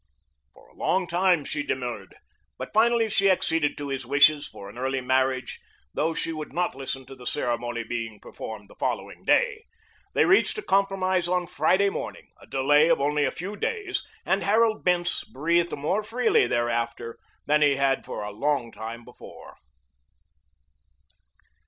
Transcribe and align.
For 0.55 0.67
a 0.67 0.73
long 0.73 1.05
time 1.05 1.45
she 1.45 1.61
demurred, 1.61 2.15
but 2.57 2.73
finally 2.73 3.07
she 3.07 3.29
acceded 3.29 3.77
to 3.77 3.89
his 3.89 4.03
wishes, 4.03 4.47
for 4.47 4.67
an 4.67 4.75
early 4.79 4.99
marriage, 4.99 5.59
though 5.93 6.15
she 6.15 6.33
would 6.33 6.51
not 6.51 6.73
listen 6.73 7.05
to 7.05 7.13
the 7.13 7.27
ceremony 7.27 7.83
being 7.83 8.19
performed 8.19 8.67
the 8.67 8.73
following 8.79 9.23
day. 9.25 9.65
They 10.15 10.25
reached 10.25 10.57
a 10.57 10.63
compromise 10.63 11.27
on 11.27 11.45
Friday 11.45 11.91
morning, 11.91 12.29
a 12.41 12.47
delay 12.47 12.89
of 12.89 12.99
only 12.99 13.25
a 13.25 13.29
few 13.31 13.55
days, 13.55 14.03
and 14.25 14.41
Harold 14.43 14.83
Bince 14.83 15.23
breathed 15.23 15.73
more 15.77 16.01
freely 16.01 16.47
thereafter 16.47 17.19
than 17.45 17.61
he 17.61 17.75
had 17.75 18.03
for 18.03 18.23
a 18.23 18.31
long 18.31 18.71
time 18.71 19.05
before. 19.05 19.57